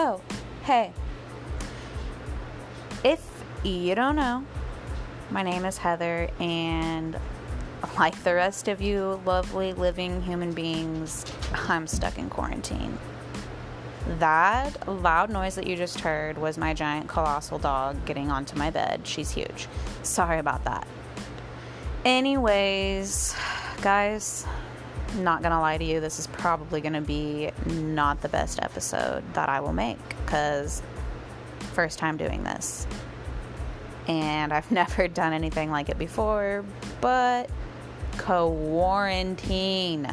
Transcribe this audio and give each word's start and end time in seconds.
Oh, 0.00 0.20
hey. 0.62 0.92
If 3.02 3.20
you 3.64 3.96
don't 3.96 4.14
know, 4.14 4.44
my 5.28 5.42
name 5.42 5.64
is 5.64 5.76
Heather, 5.76 6.30
and 6.38 7.18
like 7.98 8.22
the 8.22 8.32
rest 8.32 8.68
of 8.68 8.80
you 8.80 9.20
lovely 9.26 9.72
living 9.72 10.22
human 10.22 10.52
beings, 10.52 11.24
I'm 11.52 11.88
stuck 11.88 12.16
in 12.16 12.30
quarantine. 12.30 12.96
That 14.20 14.88
loud 14.88 15.30
noise 15.30 15.56
that 15.56 15.66
you 15.66 15.74
just 15.74 15.98
heard 15.98 16.38
was 16.38 16.58
my 16.58 16.74
giant 16.74 17.08
colossal 17.08 17.58
dog 17.58 17.96
getting 18.06 18.30
onto 18.30 18.56
my 18.56 18.70
bed. 18.70 19.00
She's 19.04 19.32
huge. 19.32 19.66
Sorry 20.04 20.38
about 20.38 20.62
that. 20.62 20.86
Anyways, 22.04 23.34
guys, 23.82 24.46
not 25.16 25.42
gonna 25.42 25.60
lie 25.60 25.78
to 25.78 25.84
you, 25.84 26.00
this 26.00 26.18
is 26.18 26.26
probably 26.26 26.80
gonna 26.80 27.00
be 27.00 27.50
not 27.66 28.20
the 28.20 28.28
best 28.28 28.60
episode 28.62 29.22
that 29.34 29.48
I 29.48 29.60
will 29.60 29.72
make 29.72 29.98
because 30.24 30.82
first 31.72 31.98
time 31.98 32.16
doing 32.16 32.44
this. 32.44 32.86
And 34.06 34.52
I've 34.52 34.70
never 34.82 35.08
done 35.08 35.32
anything 35.32 35.70
like 35.70 35.88
it 35.88 35.98
before, 35.98 36.64
but 37.00 37.50
quarantine. 38.18 40.08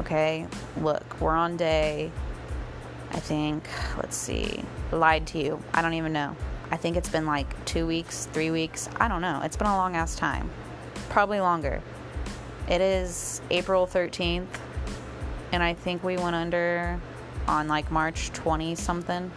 Okay, 0.00 0.46
look, 0.80 1.20
we're 1.20 1.34
on 1.34 1.56
day, 1.56 2.10
I 3.12 3.20
think, 3.20 3.68
let's 3.96 4.16
see, 4.16 4.62
lied 4.92 5.26
to 5.28 5.38
you. 5.38 5.62
I 5.72 5.80
don't 5.80 5.94
even 5.94 6.12
know. 6.12 6.36
I 6.70 6.76
think 6.76 6.96
it's 6.96 7.08
been 7.08 7.26
like 7.26 7.64
two 7.64 7.86
weeks, 7.86 8.26
three 8.32 8.50
weeks. 8.50 8.88
I 8.96 9.08
don't 9.08 9.22
know. 9.22 9.40
It's 9.44 9.56
been 9.56 9.68
a 9.68 9.76
long 9.76 9.96
ass 9.96 10.16
time. 10.16 10.50
Probably 11.08 11.40
longer. 11.40 11.80
It 12.68 12.80
is 12.80 13.40
April 13.50 13.86
13th, 13.86 14.46
and 15.52 15.62
I 15.62 15.74
think 15.74 16.02
we 16.02 16.16
went 16.16 16.34
under 16.34 17.00
on 17.46 17.68
like 17.68 17.90
March 17.92 18.32
20 18.32 18.74
something. 18.74 19.30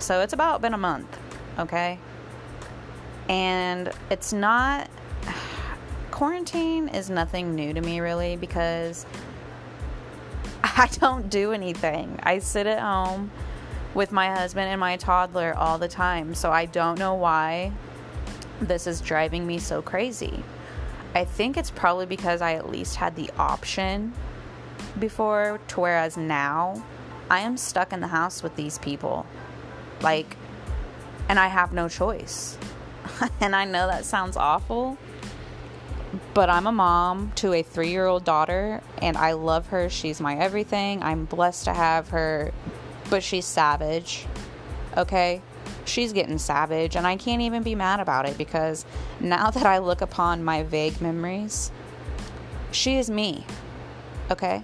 So 0.00 0.20
it's 0.20 0.32
about 0.32 0.60
been 0.60 0.74
a 0.74 0.78
month, 0.78 1.18
okay? 1.58 1.98
And 3.28 3.92
it's 4.10 4.32
not 4.32 4.90
quarantine 6.10 6.88
is 6.88 7.10
nothing 7.10 7.54
new 7.54 7.72
to 7.72 7.80
me 7.80 8.00
really 8.00 8.34
because 8.34 9.06
I 10.64 10.88
don't 10.98 11.30
do 11.30 11.52
anything. 11.52 12.18
I 12.24 12.40
sit 12.40 12.66
at 12.66 12.80
home 12.80 13.30
with 13.94 14.10
my 14.10 14.34
husband 14.34 14.68
and 14.68 14.80
my 14.80 14.96
toddler 14.96 15.54
all 15.56 15.78
the 15.78 15.88
time. 15.88 16.34
So 16.34 16.50
I 16.50 16.66
don't 16.66 16.98
know 16.98 17.14
why 17.14 17.72
this 18.60 18.88
is 18.88 19.00
driving 19.00 19.46
me 19.46 19.58
so 19.58 19.80
crazy. 19.80 20.42
I 21.14 21.24
think 21.24 21.56
it's 21.56 21.70
probably 21.70 22.06
because 22.06 22.42
I 22.42 22.54
at 22.54 22.70
least 22.70 22.96
had 22.96 23.16
the 23.16 23.30
option 23.38 24.12
before, 24.98 25.60
to 25.68 25.80
whereas 25.80 26.16
now 26.16 26.82
I 27.30 27.40
am 27.40 27.56
stuck 27.56 27.92
in 27.92 28.00
the 28.00 28.08
house 28.08 28.42
with 28.42 28.56
these 28.56 28.78
people. 28.78 29.26
Like, 30.00 30.36
and 31.28 31.38
I 31.38 31.48
have 31.48 31.72
no 31.72 31.88
choice. 31.88 32.56
and 33.40 33.54
I 33.54 33.64
know 33.64 33.86
that 33.86 34.04
sounds 34.04 34.36
awful, 34.36 34.96
but 36.34 36.48
I'm 36.48 36.66
a 36.66 36.72
mom 36.72 37.32
to 37.36 37.52
a 37.52 37.62
three 37.62 37.90
year 37.90 38.06
old 38.06 38.24
daughter 38.24 38.82
and 39.02 39.16
I 39.16 39.32
love 39.32 39.68
her. 39.68 39.88
She's 39.88 40.20
my 40.20 40.36
everything. 40.36 41.02
I'm 41.02 41.24
blessed 41.24 41.64
to 41.64 41.74
have 41.74 42.08
her, 42.10 42.52
but 43.10 43.22
she's 43.22 43.44
savage. 43.44 44.26
Okay? 44.96 45.42
She's 45.88 46.12
getting 46.12 46.38
savage, 46.38 46.96
and 46.96 47.06
I 47.06 47.16
can't 47.16 47.42
even 47.42 47.62
be 47.62 47.74
mad 47.74 48.00
about 48.00 48.28
it 48.28 48.36
because 48.36 48.84
now 49.20 49.50
that 49.50 49.64
I 49.64 49.78
look 49.78 50.00
upon 50.00 50.44
my 50.44 50.62
vague 50.62 51.00
memories, 51.00 51.72
she 52.70 52.98
is 52.98 53.08
me. 53.08 53.44
Okay? 54.30 54.62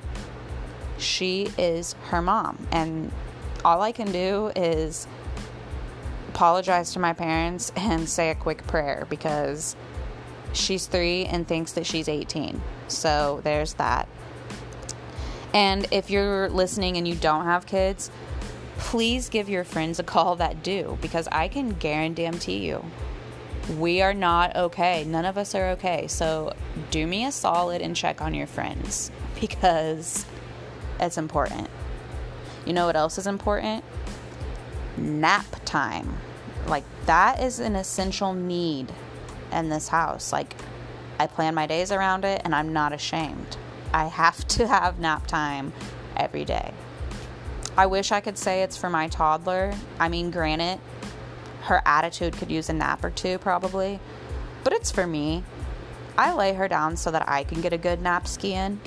She 0.99 1.51
is 1.59 1.95
her 2.09 2.23
mom, 2.23 2.67
and 2.71 3.11
all 3.65 3.81
I 3.81 3.93
can 3.93 4.13
do 4.13 4.53
is 4.55 5.07
apologize 6.29 6.93
to 6.93 6.99
my 6.99 7.13
parents 7.13 7.73
and 7.77 8.09
say 8.09 8.31
a 8.31 8.35
quick 8.35 8.67
prayer 8.67 9.07
because 9.09 9.77
she's 10.53 10.87
three 10.87 11.25
and 11.25 11.47
thinks 11.47 11.73
that 11.73 11.87
she's 11.87 12.09
18. 12.09 12.61
So 12.89 13.41
there's 13.45 13.75
that. 13.75 14.09
And 15.55 15.87
if 15.93 16.11
you're 16.11 16.49
listening 16.49 16.97
and 16.97 17.07
you 17.07 17.15
don't 17.15 17.45
have 17.45 17.67
kids, 17.67 18.11
please 18.85 19.29
give 19.29 19.49
your 19.49 19.65
friends 19.65 19.99
a 19.99 20.03
call 20.03 20.37
that 20.37 20.63
do 20.63 20.99
because 21.01 21.27
I 21.33 21.49
can 21.49 21.71
guarantee 21.71 22.59
you 22.59 22.85
we 23.79 24.03
are 24.03 24.13
not 24.13 24.55
okay. 24.55 25.05
None 25.05 25.25
of 25.25 25.39
us 25.39 25.55
are 25.55 25.71
okay. 25.71 26.07
So 26.07 26.53
do 26.91 27.07
me 27.07 27.25
a 27.25 27.33
solid 27.33 27.81
and 27.81 27.97
check 27.97 28.21
on 28.21 28.35
your 28.35 28.47
friends 28.47 29.11
because 29.41 30.27
it's 31.01 31.19
important. 31.19 31.69
You 32.67 32.73
know 32.73 32.87
what 32.87 32.97
else 32.97 33.19
is 33.19 33.27
important? 33.27 33.85
Nap 34.97 35.47
time. 35.65 36.19
Like, 36.67 36.85
that 37.07 37.41
is 37.41 37.59
an 37.59 37.77
essential 37.77 38.33
need 38.33 38.93
in 39.51 39.71
this 39.71 39.89
house. 39.89 40.33
Like, 40.33 40.55
I 41.19 41.27
plan 41.27 41.55
my 41.55 41.67
days 41.67 41.91
around 41.91 42.25
it 42.25 42.43
and 42.45 42.55
I'm 42.55 42.73
not 42.73 42.93
ashamed. 42.93 43.57
I 43.93 44.07
have 44.07 44.47
to 44.49 44.67
have 44.69 44.99
nap 44.99 45.27
time 45.27 45.73
every 46.17 46.45
day. 46.45 46.73
I 47.77 47.87
wish 47.87 48.13
I 48.13 48.21
could 48.21 48.39
say 48.39 48.63
it's 48.63 48.77
for 48.77 48.89
my 48.89 49.09
toddler. 49.09 49.75
I 49.99 50.09
mean, 50.09 50.31
granted, 50.31 50.81
her 51.63 51.83
attitude 51.85 52.35
could 52.35 52.51
use 52.51 52.69
a 52.69 52.73
nap 52.73 53.03
or 53.03 53.11
two 53.11 53.39
probably, 53.39 53.99
but 54.63 54.73
it's 54.73 54.91
for 54.91 55.07
me. 55.07 55.43
I 56.17 56.33
lay 56.35 56.55
her 56.55 56.69
down 56.69 56.97
so 56.97 57.11
that 57.11 57.29
I 57.29 57.43
can 57.43 57.61
get 57.61 57.73
a 57.73 57.79
good 57.79 58.01
nap 58.01 58.29
ski 58.29 58.53
in. 58.53 58.81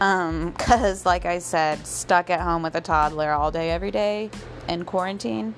Um, 0.00 0.52
cause 0.58 1.04
like 1.04 1.26
I 1.26 1.40
said, 1.40 1.86
stuck 1.86 2.30
at 2.30 2.40
home 2.40 2.62
with 2.62 2.74
a 2.74 2.80
toddler 2.80 3.32
all 3.32 3.50
day, 3.50 3.70
every 3.70 3.90
day 3.90 4.30
in 4.66 4.84
quarantine, 4.84 5.54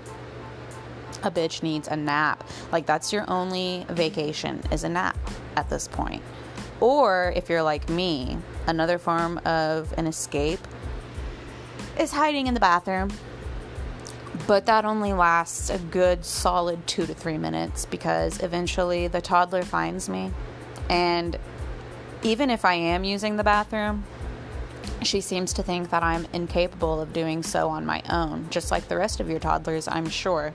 a 1.22 1.30
bitch 1.30 1.62
needs 1.62 1.86
a 1.86 1.96
nap. 1.96 2.48
Like 2.72 2.86
that's 2.86 3.12
your 3.12 3.24
only 3.30 3.86
vacation 3.88 4.60
is 4.72 4.82
a 4.82 4.88
nap 4.88 5.16
at 5.56 5.70
this 5.70 5.86
point. 5.86 6.22
Or 6.80 7.32
if 7.36 7.48
you're 7.48 7.62
like 7.62 7.88
me, 7.88 8.36
another 8.66 8.98
form 8.98 9.38
of 9.44 9.94
an 9.96 10.08
escape 10.08 10.66
is 11.98 12.12
hiding 12.12 12.46
in 12.46 12.54
the 12.54 12.60
bathroom. 12.60 13.10
But 14.46 14.66
that 14.66 14.84
only 14.84 15.12
lasts 15.12 15.70
a 15.70 15.78
good 15.78 16.24
solid 16.24 16.86
two 16.86 17.06
to 17.06 17.14
three 17.14 17.38
minutes 17.38 17.86
because 17.86 18.42
eventually 18.42 19.06
the 19.06 19.20
toddler 19.20 19.62
finds 19.62 20.08
me. 20.08 20.32
And 20.88 21.38
even 22.22 22.50
if 22.50 22.64
I 22.64 22.74
am 22.74 23.04
using 23.04 23.36
the 23.36 23.44
bathroom, 23.44 24.04
she 25.02 25.20
seems 25.20 25.52
to 25.54 25.62
think 25.62 25.90
that 25.90 26.02
I'm 26.02 26.26
incapable 26.32 27.00
of 27.00 27.12
doing 27.12 27.42
so 27.42 27.68
on 27.68 27.86
my 27.86 28.02
own, 28.08 28.48
just 28.50 28.70
like 28.70 28.88
the 28.88 28.96
rest 28.96 29.20
of 29.20 29.28
your 29.28 29.38
toddlers, 29.38 29.86
I'm 29.88 30.08
sure. 30.08 30.54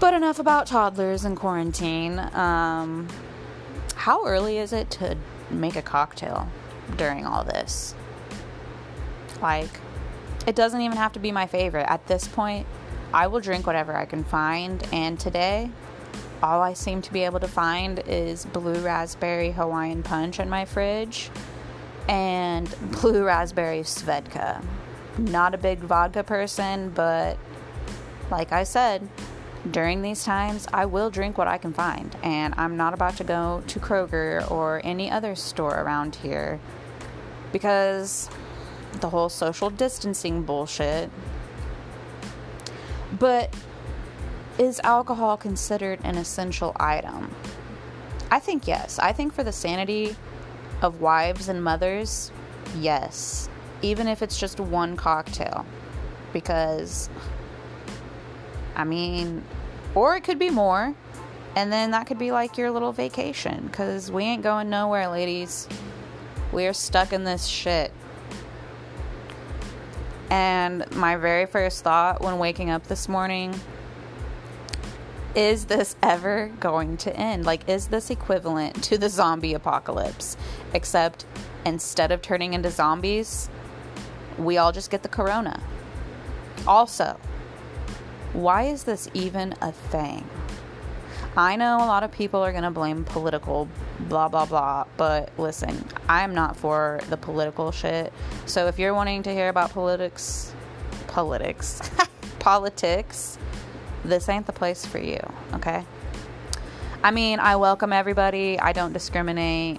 But 0.00 0.14
enough 0.14 0.38
about 0.38 0.66
toddlers 0.66 1.24
and 1.24 1.36
quarantine. 1.36 2.18
Um, 2.18 3.08
how 3.94 4.26
early 4.26 4.58
is 4.58 4.72
it 4.72 4.90
to 4.92 5.16
make 5.50 5.76
a 5.76 5.82
cocktail 5.82 6.48
during 6.96 7.26
all 7.26 7.44
this? 7.44 7.94
Like, 9.44 9.78
it 10.46 10.56
doesn't 10.56 10.80
even 10.80 10.96
have 10.96 11.12
to 11.12 11.18
be 11.18 11.30
my 11.30 11.46
favorite. 11.46 11.84
At 11.86 12.06
this 12.06 12.26
point, 12.26 12.66
I 13.12 13.26
will 13.26 13.40
drink 13.40 13.66
whatever 13.66 13.94
I 13.94 14.06
can 14.06 14.24
find, 14.24 14.82
and 14.90 15.20
today, 15.20 15.70
all 16.42 16.62
I 16.62 16.72
seem 16.72 17.02
to 17.02 17.12
be 17.12 17.24
able 17.24 17.40
to 17.40 17.48
find 17.48 18.02
is 18.06 18.46
blue 18.46 18.80
raspberry 18.80 19.52
Hawaiian 19.52 20.02
punch 20.02 20.40
in 20.40 20.48
my 20.48 20.64
fridge 20.64 21.30
and 22.08 22.74
blue 23.02 23.24
raspberry 23.24 23.80
Svedka. 23.80 24.64
Not 25.18 25.54
a 25.54 25.58
big 25.58 25.80
vodka 25.80 26.24
person, 26.24 26.88
but 26.88 27.36
like 28.30 28.50
I 28.50 28.64
said, 28.64 29.06
during 29.70 30.00
these 30.00 30.24
times, 30.24 30.66
I 30.72 30.86
will 30.86 31.10
drink 31.10 31.36
what 31.36 31.48
I 31.48 31.58
can 31.58 31.74
find, 31.74 32.16
and 32.22 32.54
I'm 32.56 32.78
not 32.78 32.94
about 32.94 33.18
to 33.18 33.24
go 33.24 33.62
to 33.66 33.78
Kroger 33.78 34.50
or 34.50 34.80
any 34.84 35.10
other 35.10 35.34
store 35.34 35.78
around 35.78 36.16
here 36.16 36.60
because 37.52 38.30
the 39.00 39.10
whole 39.10 39.28
social 39.28 39.70
distancing 39.70 40.42
bullshit. 40.42 41.10
But 43.18 43.54
is 44.58 44.80
alcohol 44.84 45.36
considered 45.36 46.00
an 46.04 46.16
essential 46.16 46.76
item? 46.78 47.34
I 48.30 48.38
think 48.38 48.66
yes. 48.66 48.98
I 48.98 49.12
think 49.12 49.32
for 49.32 49.44
the 49.44 49.52
sanity 49.52 50.16
of 50.82 51.00
wives 51.00 51.48
and 51.48 51.62
mothers, 51.62 52.32
yes. 52.78 53.48
Even 53.82 54.08
if 54.08 54.22
it's 54.22 54.38
just 54.38 54.60
one 54.60 54.96
cocktail. 54.96 55.66
Because, 56.32 57.08
I 58.74 58.84
mean, 58.84 59.44
or 59.94 60.16
it 60.16 60.22
could 60.22 60.38
be 60.38 60.50
more. 60.50 60.94
And 61.56 61.72
then 61.72 61.92
that 61.92 62.06
could 62.08 62.18
be 62.18 62.32
like 62.32 62.58
your 62.58 62.70
little 62.70 62.92
vacation. 62.92 63.66
Because 63.66 64.10
we 64.10 64.24
ain't 64.24 64.42
going 64.42 64.70
nowhere, 64.70 65.08
ladies. 65.08 65.68
We 66.52 66.66
are 66.66 66.72
stuck 66.72 67.12
in 67.12 67.24
this 67.24 67.46
shit. 67.46 67.92
And 70.30 70.90
my 70.96 71.16
very 71.16 71.46
first 71.46 71.84
thought 71.84 72.22
when 72.22 72.38
waking 72.38 72.70
up 72.70 72.86
this 72.86 73.08
morning 73.08 73.54
is 75.34 75.64
this 75.64 75.96
ever 76.02 76.52
going 76.60 76.96
to 76.98 77.16
end? 77.16 77.44
Like, 77.44 77.68
is 77.68 77.88
this 77.88 78.10
equivalent 78.10 78.82
to 78.84 78.98
the 78.98 79.08
zombie 79.08 79.54
apocalypse? 79.54 80.36
Except 80.72 81.26
instead 81.66 82.12
of 82.12 82.22
turning 82.22 82.54
into 82.54 82.70
zombies, 82.70 83.48
we 84.38 84.58
all 84.58 84.70
just 84.72 84.90
get 84.90 85.02
the 85.02 85.08
corona. 85.08 85.60
Also, 86.66 87.18
why 88.32 88.64
is 88.64 88.84
this 88.84 89.08
even 89.12 89.54
a 89.60 89.72
thing? 89.72 90.28
I 91.36 91.56
know 91.56 91.78
a 91.78 91.86
lot 91.86 92.04
of 92.04 92.12
people 92.12 92.40
are 92.40 92.52
going 92.52 92.64
to 92.64 92.70
blame 92.70 93.04
political 93.04 93.68
blah 94.00 94.28
blah 94.28 94.46
blah, 94.46 94.84
but 94.96 95.30
listen, 95.38 95.84
I'm 96.08 96.34
not 96.34 96.56
for 96.56 97.00
the 97.10 97.16
political 97.16 97.72
shit. 97.72 98.12
So 98.46 98.68
if 98.68 98.78
you're 98.78 98.94
wanting 98.94 99.24
to 99.24 99.32
hear 99.32 99.48
about 99.48 99.72
politics, 99.72 100.52
politics, 101.08 101.80
politics, 102.38 103.38
this 104.04 104.28
ain't 104.28 104.46
the 104.46 104.52
place 104.52 104.86
for 104.86 104.98
you, 104.98 105.18
okay? 105.54 105.84
I 107.02 107.10
mean, 107.10 107.40
I 107.40 107.56
welcome 107.56 107.92
everybody. 107.92 108.58
I 108.60 108.72
don't 108.72 108.92
discriminate, 108.92 109.78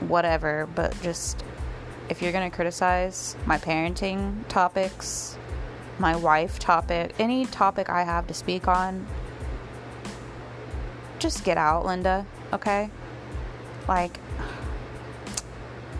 whatever, 0.00 0.68
but 0.74 1.00
just 1.02 1.44
if 2.08 2.20
you're 2.20 2.32
going 2.32 2.50
to 2.50 2.54
criticize 2.54 3.36
my 3.46 3.58
parenting 3.58 4.46
topics, 4.48 5.38
my 5.98 6.16
wife 6.16 6.58
topic, 6.58 7.14
any 7.18 7.46
topic 7.46 7.88
I 7.88 8.02
have 8.02 8.26
to 8.26 8.34
speak 8.34 8.66
on, 8.66 9.06
just 11.20 11.44
get 11.44 11.58
out, 11.58 11.84
Linda, 11.84 12.26
okay? 12.52 12.90
Like, 13.86 14.18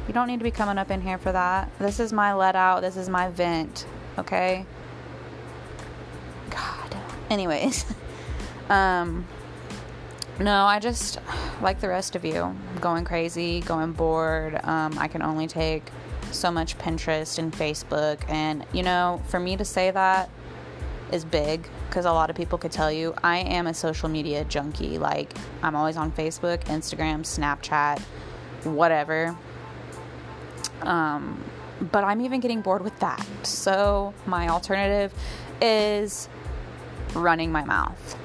you 0.08 0.14
don't 0.14 0.26
need 0.26 0.38
to 0.38 0.44
be 0.44 0.50
coming 0.50 0.78
up 0.78 0.90
in 0.90 1.00
here 1.00 1.18
for 1.18 1.30
that. 1.30 1.70
This 1.78 2.00
is 2.00 2.12
my 2.12 2.32
let 2.32 2.56
out, 2.56 2.80
this 2.80 2.96
is 2.96 3.08
my 3.08 3.28
vent, 3.28 3.86
okay? 4.18 4.64
God. 6.50 6.96
Anyways, 7.28 7.84
um, 8.70 9.26
no, 10.40 10.64
I 10.64 10.80
just, 10.80 11.18
like 11.60 11.80
the 11.80 11.88
rest 11.88 12.16
of 12.16 12.24
you, 12.24 12.56
going 12.80 13.04
crazy, 13.04 13.60
going 13.60 13.92
bored. 13.92 14.58
Um, 14.64 14.98
I 14.98 15.06
can 15.06 15.22
only 15.22 15.46
take 15.46 15.84
so 16.32 16.50
much 16.50 16.78
Pinterest 16.78 17.38
and 17.38 17.52
Facebook. 17.52 18.18
And, 18.28 18.64
you 18.72 18.82
know, 18.82 19.22
for 19.28 19.38
me 19.38 19.56
to 19.56 19.64
say 19.64 19.90
that 19.90 20.30
is 21.12 21.24
big 21.24 21.68
because 21.88 22.04
a 22.04 22.12
lot 22.12 22.30
of 22.30 22.36
people 22.36 22.58
could 22.58 22.72
tell 22.72 22.90
you 22.90 23.14
I 23.22 23.38
am 23.38 23.66
a 23.66 23.74
social 23.74 24.08
media 24.08 24.44
junkie. 24.44 24.98
Like, 24.98 25.32
I'm 25.62 25.76
always 25.76 25.96
on 25.96 26.12
Facebook, 26.12 26.64
Instagram, 26.64 27.20
Snapchat, 27.20 28.00
whatever. 28.64 29.36
Um, 30.82 31.42
but 31.92 32.04
I'm 32.04 32.20
even 32.20 32.40
getting 32.40 32.60
bored 32.60 32.82
with 32.82 32.98
that. 33.00 33.26
So, 33.42 34.14
my 34.26 34.48
alternative 34.48 35.12
is 35.60 36.28
running 37.14 37.52
my 37.52 37.64
mouth. 37.64 38.16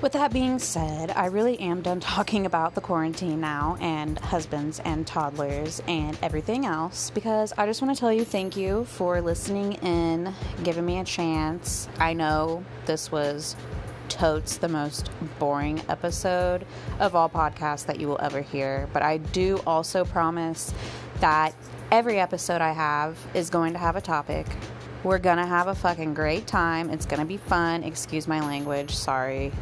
With 0.00 0.12
that 0.12 0.32
being 0.32 0.60
said, 0.60 1.10
I 1.10 1.26
really 1.26 1.58
am 1.58 1.82
done 1.82 1.98
talking 2.00 2.46
about 2.46 2.76
the 2.76 2.80
quarantine 2.80 3.40
now 3.40 3.76
and 3.80 4.16
husbands 4.16 4.78
and 4.84 5.04
toddlers 5.04 5.82
and 5.88 6.16
everything 6.22 6.66
else 6.66 7.10
because 7.10 7.52
I 7.58 7.66
just 7.66 7.82
want 7.82 7.96
to 7.96 7.98
tell 7.98 8.12
you 8.12 8.24
thank 8.24 8.56
you 8.56 8.84
for 8.84 9.20
listening 9.20 9.72
in, 9.74 10.32
giving 10.62 10.86
me 10.86 11.00
a 11.00 11.04
chance. 11.04 11.88
I 11.98 12.12
know 12.12 12.64
this 12.86 13.10
was 13.10 13.56
totes 14.08 14.58
the 14.58 14.68
most 14.68 15.10
boring 15.40 15.82
episode 15.88 16.64
of 17.00 17.16
all 17.16 17.28
podcasts 17.28 17.84
that 17.86 17.98
you 17.98 18.06
will 18.06 18.20
ever 18.22 18.40
hear, 18.40 18.88
but 18.92 19.02
I 19.02 19.16
do 19.16 19.60
also 19.66 20.04
promise 20.04 20.72
that 21.18 21.56
every 21.90 22.20
episode 22.20 22.60
I 22.60 22.70
have 22.70 23.18
is 23.34 23.50
going 23.50 23.72
to 23.72 23.80
have 23.80 23.96
a 23.96 24.00
topic. 24.00 24.46
We're 25.04 25.18
gonna 25.18 25.46
have 25.46 25.68
a 25.68 25.76
fucking 25.76 26.14
great 26.14 26.48
time. 26.48 26.90
It's 26.90 27.06
gonna 27.06 27.24
be 27.24 27.36
fun. 27.36 27.84
Excuse 27.84 28.26
my 28.26 28.40
language. 28.40 28.94
Sorry. 28.94 29.52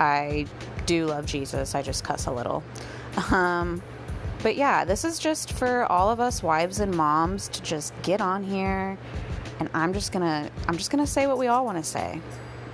I 0.00 0.46
do 0.86 1.06
love 1.06 1.26
Jesus. 1.26 1.74
I 1.74 1.82
just 1.82 2.04
cuss 2.04 2.26
a 2.26 2.32
little. 2.32 2.62
Um, 3.30 3.82
but 4.42 4.56
yeah, 4.56 4.84
this 4.84 5.04
is 5.04 5.18
just 5.18 5.52
for 5.52 5.90
all 5.90 6.10
of 6.10 6.20
us 6.20 6.42
wives 6.42 6.80
and 6.80 6.94
moms 6.94 7.48
to 7.48 7.62
just 7.62 7.94
get 8.02 8.20
on 8.20 8.44
here 8.44 8.98
and 9.60 9.70
I'm 9.74 9.92
just 9.92 10.12
going 10.12 10.24
to 10.24 10.50
I'm 10.68 10.76
just 10.76 10.90
going 10.90 11.04
to 11.04 11.10
say 11.10 11.26
what 11.26 11.38
we 11.38 11.46
all 11.46 11.64
want 11.64 11.78
to 11.78 11.84
say. 11.84 12.20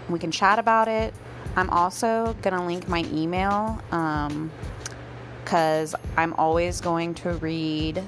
We 0.09 0.19
can 0.19 0.31
chat 0.31 0.59
about 0.59 0.89
it. 0.89 1.15
I'm 1.57 1.71
also 1.71 2.35
going 2.43 2.57
to 2.57 2.65
link 2.65 2.89
my 2.89 3.05
email 3.13 3.81
um 3.93 4.51
cuz 5.45 5.95
I'm 6.17 6.33
always 6.35 6.81
going 6.81 7.15
to 7.15 7.35
read 7.35 8.03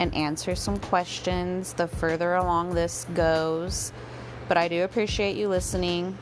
and 0.00 0.14
answer 0.14 0.54
some 0.54 0.78
questions 0.78 1.72
the 1.72 1.88
further 1.88 2.34
along 2.34 2.74
this 2.74 3.06
goes. 3.14 3.92
But 4.46 4.56
I 4.56 4.68
do 4.68 4.84
appreciate 4.84 5.36
you 5.36 5.48
listening. 5.48 6.16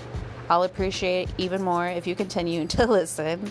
I'll 0.48 0.62
appreciate 0.62 1.28
even 1.38 1.62
more 1.62 1.87
if 1.87 2.06
you 2.06 2.14
continue 2.14 2.66
to 2.76 2.87
listen. 2.87 3.50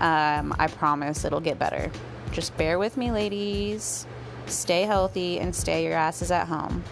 Um, 0.00 0.54
I 0.58 0.68
promise 0.68 1.24
it'll 1.24 1.40
get 1.40 1.58
better. 1.58 1.90
Just 2.32 2.56
bear 2.56 2.78
with 2.78 2.96
me, 2.96 3.10
ladies. 3.12 4.06
Stay 4.46 4.82
healthy 4.82 5.38
and 5.38 5.54
stay 5.54 5.84
your 5.84 5.94
asses 5.94 6.30
at 6.30 6.48
home. 6.48 6.82